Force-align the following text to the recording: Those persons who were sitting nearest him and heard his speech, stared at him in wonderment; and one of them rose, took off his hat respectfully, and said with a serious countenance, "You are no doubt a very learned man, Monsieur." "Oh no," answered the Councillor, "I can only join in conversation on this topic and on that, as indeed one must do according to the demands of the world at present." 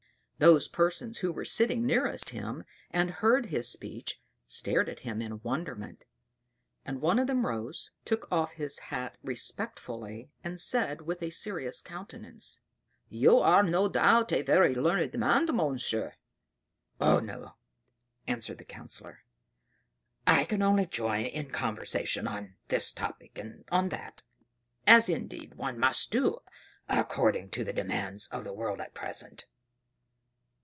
Those 0.43 0.67
persons 0.67 1.19
who 1.19 1.31
were 1.31 1.45
sitting 1.45 1.85
nearest 1.85 2.31
him 2.31 2.63
and 2.89 3.11
heard 3.11 3.45
his 3.45 3.69
speech, 3.71 4.19
stared 4.47 4.89
at 4.89 5.01
him 5.01 5.21
in 5.21 5.39
wonderment; 5.41 6.03
and 6.83 6.99
one 6.99 7.19
of 7.19 7.27
them 7.27 7.45
rose, 7.45 7.91
took 8.05 8.27
off 8.31 8.53
his 8.53 8.79
hat 8.79 9.17
respectfully, 9.21 10.31
and 10.43 10.59
said 10.59 11.01
with 11.01 11.21
a 11.21 11.29
serious 11.29 11.79
countenance, 11.79 12.59
"You 13.07 13.37
are 13.37 13.61
no 13.61 13.87
doubt 13.87 14.31
a 14.31 14.41
very 14.41 14.73
learned 14.73 15.13
man, 15.15 15.45
Monsieur." 15.55 16.15
"Oh 16.99 17.19
no," 17.19 17.53
answered 18.25 18.57
the 18.57 18.65
Councillor, 18.65 19.19
"I 20.25 20.45
can 20.45 20.63
only 20.63 20.87
join 20.87 21.25
in 21.27 21.51
conversation 21.51 22.27
on 22.27 22.55
this 22.67 22.91
topic 22.91 23.37
and 23.37 23.63
on 23.71 23.89
that, 23.89 24.23
as 24.87 25.07
indeed 25.07 25.53
one 25.53 25.77
must 25.77 26.09
do 26.09 26.39
according 26.89 27.51
to 27.51 27.63
the 27.63 27.73
demands 27.73 28.27
of 28.29 28.43
the 28.43 28.53
world 28.53 28.81
at 28.81 28.95
present." 28.95 29.45